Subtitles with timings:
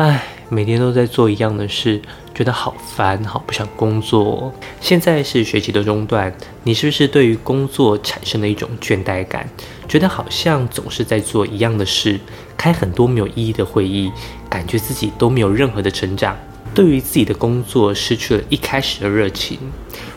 [0.00, 2.00] 唉，每天都在做一样的事，
[2.34, 4.50] 觉得好烦，好不想工作。
[4.80, 9.46] 现在是学期的中段，你是不是对于工作产生了一种倦怠感？
[9.86, 12.18] 觉得好像总是在做一样的事，
[12.56, 14.10] 开很多没有意义的会议，
[14.48, 16.34] 感觉自己都没有任何的成长。
[16.74, 19.58] 对于自己的工作失去了一开始的热情，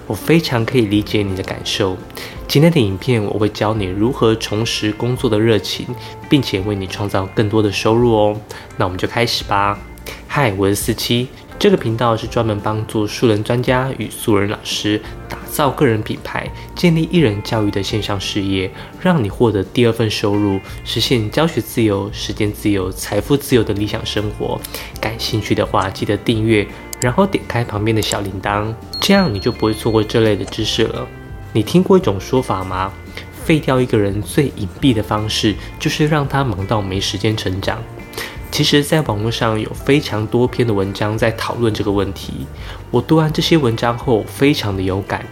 [0.08, 1.98] 我非常可以理解你的感受。
[2.48, 5.88] 今天的影片我会教你如何重拾工作的热情，
[6.30, 8.40] 并且为你创造更多的收入哦。
[8.78, 9.80] 那我们就开始吧。
[10.28, 11.28] 嗨，我是四七。
[11.58, 18.70] 这个频道是专门帮助素人专家与素人老师打造个人品牌、建立艺人教育的线上事业，
[19.02, 24.60] 让你获得第二份收入，实现教学自由、时间自由、财富自由的理想生活。
[25.00, 26.68] 感兴趣的话，记得订阅，
[27.00, 31.08] 然后点开旁边的小铃铛，这样你就不会错过这类的知识了。
[31.54, 32.92] 你听过一种说法吗？
[33.46, 37.78] 废掉一个人最隐蔽的方式，就是让他忙到没时间成长。
[38.50, 42.48] 其实，在网络上有非常多篇的文章在讨论这个问题。
[42.90, 45.24] 我读完这些文章后，非常的有感，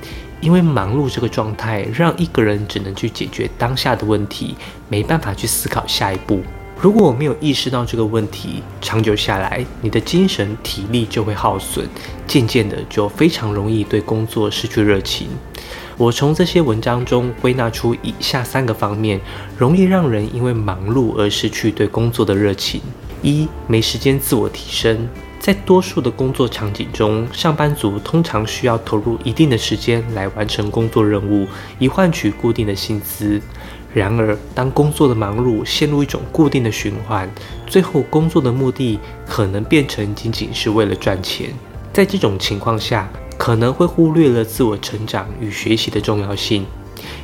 [0.41, 4.55] 因为忙碌这个状态，让一个人只能去解决当下的问题，
[4.89, 6.43] 没办法去思考下一步。
[6.79, 11.87] 如果我没有意识到这个问题，长久下来，你的精神体力就会耗损，
[12.27, 15.27] 渐渐的就非常容易对工作失去热情。
[16.01, 19.21] 我从这些文章中归纳出以下三个方面，
[19.55, 22.81] 容易让人因为忙碌而失去对工作的热情。
[23.21, 25.07] 一没时间自我提升，
[25.39, 33.39] 在多数的工作场景中，上班族通常需要投入一定的时间来完成工作任务，以换取固定的薪资。
[33.93, 37.29] 然而，当工作的忙碌陷入一种固定的循环，
[37.67, 41.51] 最后工作的目的可能变成仅仅是为了赚钱。
[41.93, 43.07] 在这种情况下，
[43.41, 46.63] 可能会忽略了自我成长与学习的重要性。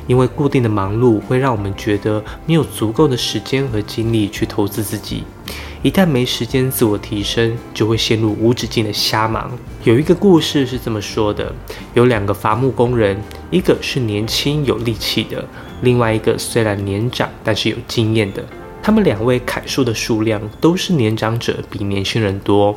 [0.08, 5.22] 因为固定的忙碌会让我们觉得没有足够的时间和精力去投资自己，
[5.80, 9.56] 一旦没时间自我提升，就会陷入无止境的瞎忙。
[9.84, 11.54] 有一个故事是这么说的：
[11.94, 13.16] 有两个伐木工人，
[13.52, 15.46] 一个是年轻有力气的，
[15.82, 18.44] 另外一个虽然年长但是有经验的。
[18.82, 22.76] 他们两位砍树的数量都是年长者比年轻人多。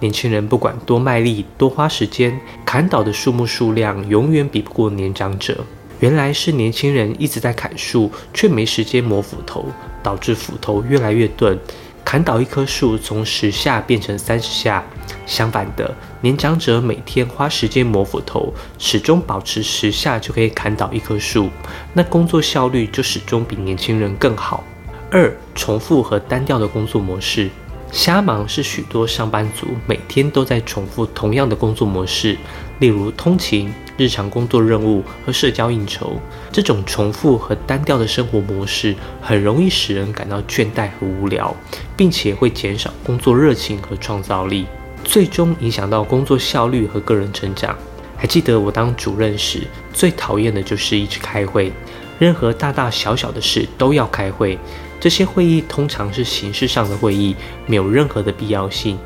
[0.00, 5.64] 年轻人不管多卖力、多花时间，砍倒的树木数量永远比不过年长者。
[6.00, 9.66] 原来是年轻人一直在砍树，却没时间磨斧头，
[10.02, 11.58] 导致斧头越来越钝，
[12.04, 14.84] 砍倒一棵树从十下变成三十下。
[15.26, 21.50] 相反的，年长者每天花时间磨斧头，始终保持十下就可以砍倒一棵树，
[21.92, 24.62] 那工作效率就始终比年轻人更好。
[25.10, 27.50] 二、重复和单调的工作模式，
[27.90, 32.36] 瞎忙是许多上班族每天都在重复同样的工作模式，
[32.78, 33.72] 例如通勤。
[33.96, 36.12] 日常工作任务和社交应酬，
[36.52, 41.52] 这种重复和单调的生活模式，很容易使人感到倦怠和无聊，
[41.96, 44.66] 并且会减少工作热情和创造力，
[45.02, 47.76] 最终影响到工作效率和个人成长。
[48.16, 51.72] 还记得我当主任时，最讨厌的就是一直开会，
[52.20, 54.56] 任何大大小小的事都要开会，
[55.00, 57.34] 这些会议通常是形式上的会议，
[57.66, 58.98] 没有任何的必要性。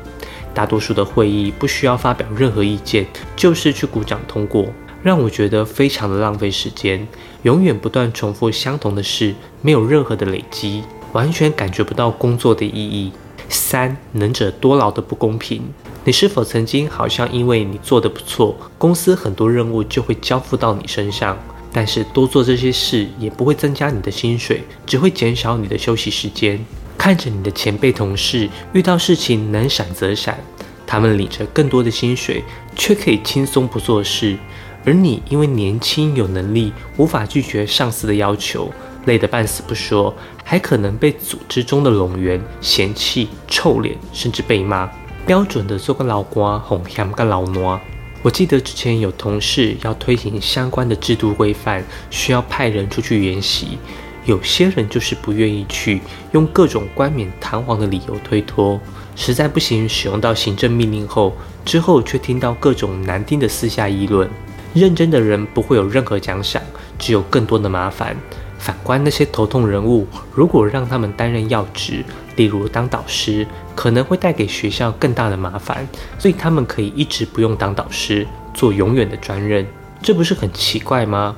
[0.53, 3.05] 大多数的会议不需要发表任何意见，
[3.35, 4.67] 就是去鼓掌通过。
[5.01, 7.05] 让我觉得非常的浪费时间，
[7.41, 13.11] 永远不断重复相同的事，没有任何的累积，完全感觉不到工作的意义。
[13.49, 15.61] 三能者多劳的不公平，
[16.05, 21.37] 你是否曾经好像因为你做的不错，公司很多任务就会交付到你身上，
[21.73, 26.63] 但是多做这些事也不会增加你的薪水，只会减少你的休息时间。
[26.97, 30.37] 看着你的前辈同事遇到事情能闪则闪，
[30.85, 32.43] 他们领着更多的薪水，
[32.75, 34.37] 却可以轻松不做事。
[34.85, 38.71] 而你因为年轻有能力，无法拒绝上司的要求，
[39.05, 40.13] 累得半死不说，
[40.43, 44.89] 还可能被组织中的拢员嫌弃、臭脸，甚至被骂。
[45.25, 47.79] 标准的做个老瓜，哄嫌个老挪。
[48.23, 53.77] 我记得之前有同事要推行相关的制度规范，需要派人出去研习，
[54.25, 55.99] 有些人就是不愿意去，
[56.31, 58.79] 用各种冠冕堂皇的理由推脱，
[59.13, 64.29] 实在不行，使用到行政命令后，之后却听到各种难听的私下议论。
[64.73, 66.61] 认真的人不会有任何奖赏，
[66.97, 68.15] 只有更多的麻烦。
[68.63, 72.01] 反观那些头痛人物，如果让他们担任要职，
[72.37, 73.45] 例如当导师，
[73.75, 75.85] 可能会带给学校更大的麻烦，
[76.17, 79.67] 所以他们可以一直不用当导师，做永远的专任。
[80.01, 81.35] 这不是很奇怪吗？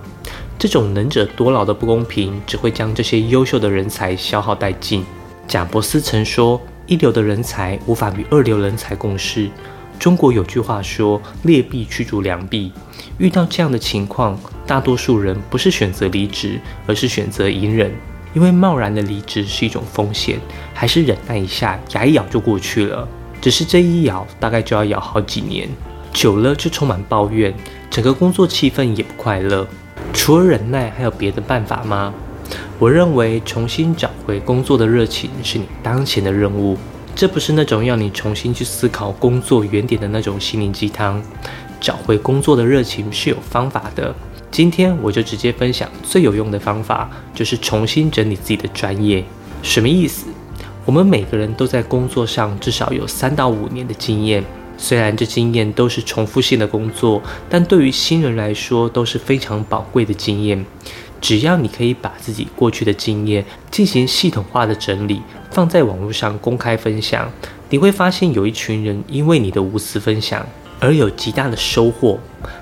[0.60, 5.04] 这种能者多劳的不公平，只会将这些优秀的人才消耗殆尽。
[5.48, 9.50] 贾伯斯曾说：“一流的人才无法与二流人才共事。”
[9.98, 12.72] 中国有句话说：“劣币驱逐良币。”
[13.18, 17.92] 遇到这样的情况，大多数人不是选择离职，而是选择隐忍，
[18.34, 20.40] 因为贸然的离职是一种风险，
[20.74, 23.08] 还是忍耐一下，牙一咬就过去了。
[23.42, 25.70] 只是这一咬大概就要咬好几年，
[26.12, 27.54] 久了就充满抱怨，
[27.90, 29.68] 整个工作气氛也不快乐。
[30.14, 32.14] 除了忍耐，还有别的办法吗？
[32.80, 36.78] 我认为重新找回工作的热情是你当前的任务。
[37.16, 41.22] 这不是那种要你重新去思考工作原点的那种心灵鸡汤。
[41.86, 44.12] 找回工作的热情是有方法的。
[44.50, 49.24] 今天我就直接分享最有用的方法，就是重新整理自己的专业。
[49.62, 50.26] 什么意思？
[50.84, 54.44] 我们每个人都在工作上至少有三到五年的经验。
[54.80, 60.66] 虽然这经验都是重复性的工作，但对于新人来说都是非常宝贵的经验。
[61.22, 65.22] 只要你可以把自己过去的经验进行系统化的整理，
[65.52, 67.32] 放在网络上公开分享，
[67.70, 70.44] 你会发现有一群人因为你的无私分享
[70.86, 72.20] 而有极大的收获。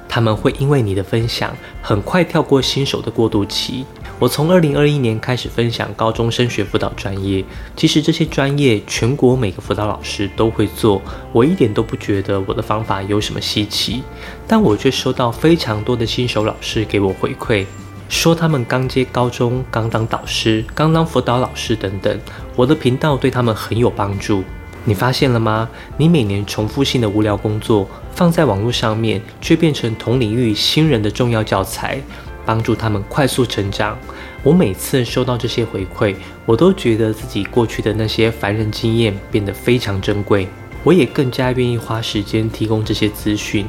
[0.07, 3.83] 他们会因为你的分享很快跳过新手的过渡期。
[4.19, 7.43] 我从二零二一年开始分享高中升学辅导专业，
[7.75, 11.01] 其实这些专业全国每个辅导老师都会做，
[11.33, 14.03] 我一点都不觉得我的方法有什么稀奇，
[14.47, 17.65] 但我却收到非常多的新手老师给我回馈。
[18.07, 22.17] 说他们刚接高中，刚当导师，刚当辅导老师等等，
[22.55, 24.43] 我的频道对他们很有帮助。
[24.85, 25.67] 你发现了吗？
[25.97, 31.99] 你每年重复性的无聊工作放在网络上面，却变成同领域新人的重要教材，
[32.45, 33.97] 帮助他们快速成长。
[34.43, 36.15] 我每次收到这些回馈，
[36.45, 40.47] 我都觉得自己过去的那些凡人经验变得非常珍贵，
[40.83, 43.65] 我也更加愿意花时间提供这些资讯。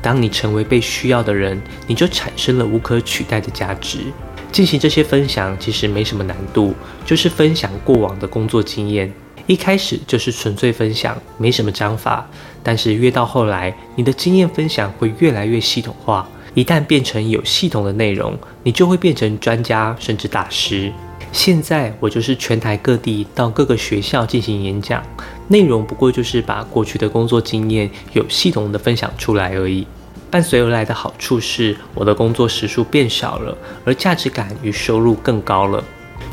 [0.00, 3.98] 当你成为被需要的人，你就产生了无可取代的价值。
[4.50, 6.74] 进行这些分享其实没什么难度，
[7.06, 9.10] 就是分享过往的工作经验。
[9.46, 12.28] 一开始就是纯粹分享，没什么章法。
[12.62, 16.28] 但是越到后来，你的经验分享会越来越系统化。
[16.54, 20.92] 一旦变成有系统的内容，你就会变成专家甚至大师。
[21.32, 25.02] 现在我就是全台各地到各个学校进行演讲，
[25.48, 29.86] 内容不过就是把过去的工作经验有系统的分享出来而已。
[30.30, 35.82] 伴随而来的好处是，我的工作时数变少了，而价值感与收入更高了，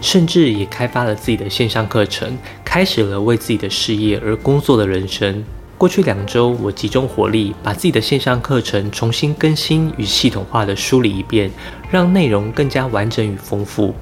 [0.01, 2.37] 甚至也开发了自己的线上课程，
[2.69, 5.43] 开始了为自己的事业而工作的人生。
[5.75, 11.49] 过去两周，我集中火力把自己的线上课程重新更新与系统化的梳理一遍，
[11.89, 13.95] 让内容更加完整与丰富。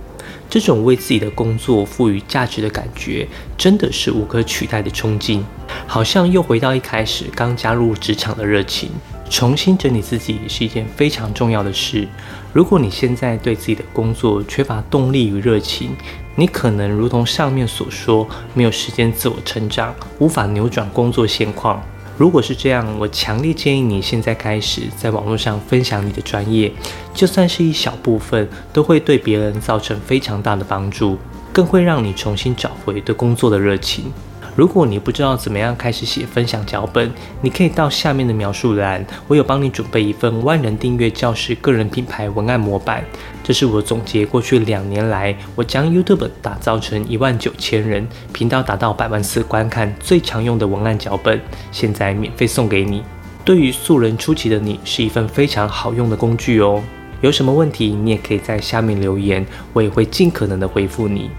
[0.50, 3.26] 这种为自己的工作赋予价值的感觉，
[3.58, 5.46] 真的是无可取代的冲劲，
[5.88, 8.90] 好像又回到一开始刚加入职场的热情。
[9.30, 12.06] 重新整理自己是一件非常重要的事。
[12.52, 15.92] 如果你现在对自己的工作缺乏动力与热情，
[16.40, 21.82] 你可能如同上面所说，没有时间自我成长，无法扭转工作现况。
[22.16, 26.72] 如果是这样，我强烈建议你现在开始在网络上分享你的专业，
[27.12, 31.18] 就算是一小部分，都会对别人造成非常大的帮助，
[31.52, 34.14] 更会让你重新找回对工作的热情。
[34.58, 37.12] 如果你不知道怎么样开始写分享脚本，
[37.42, 43.06] 你可以到下面的描述栏，我有帮你准备一份万人订阅教师个人品牌文案模板。
[43.44, 51.40] 这是我总结过去两年来，我将 YouTube 打造成一万九千人频道达到百万次观看最常用的文案脚本，
[51.72, 53.04] 现在免费送给你。
[53.46, 56.82] 对于素人初期的你，是一份非常好用的工具哦。
[57.22, 61.30] 有什么问题，你也可以在下面留言，我也会尽可能的回复你。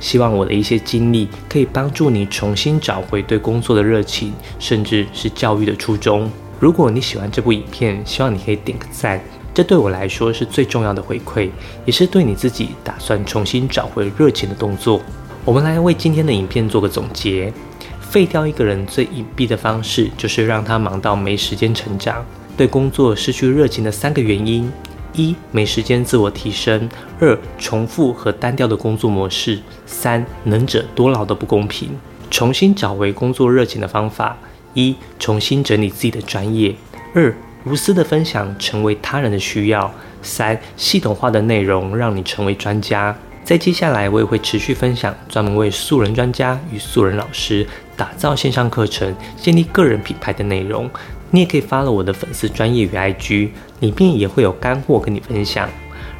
[0.00, 6.30] 希望我的一些经历可以帮助你重新找回对工作的热情，甚至是教育的初衷。
[6.60, 9.20] 如果你喜欢这部影片，希望你可以点个赞，
[9.54, 11.50] 这对我来说是最重要的回馈，
[11.84, 15.00] 也是对你自己打算重新找回热情的动作。
[15.44, 17.52] 我们来为今天的影片做个总结：
[18.00, 22.24] 废掉一个人最隐蔽的方式，就是让他忙到没时间成长，
[22.56, 24.70] 对工作失去热情的三个原因。
[25.12, 26.88] 一没时间自我提升，
[27.18, 31.90] 二重复和单调的工作模式，三能者多劳的不公平。
[32.30, 34.36] 重新找回工作热情的方法：
[34.74, 36.74] 一重新整理自己的专业；
[37.14, 37.34] 二
[37.64, 39.90] 无私的分享，成为他人的需要；
[40.22, 43.16] 三系统化的内容，让你成为专家。
[43.42, 50.88] 在接下来，我也会持续分享专门为素人专家与素人老师打造线上课程、建立个人品牌的内容。
[51.30, 53.48] 你也可以发了我的粉丝专业与 IG，
[53.80, 55.68] 里面也会有干货跟你分享。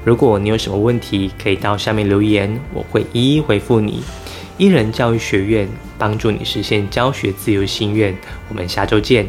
[0.05, 4.03] 如果你有什么问题，可以到下面留言，我会一一回复你。
[4.57, 8.17] 伊人教育学院帮助你实现教学自由心愿，
[8.49, 9.27] 我们下周见。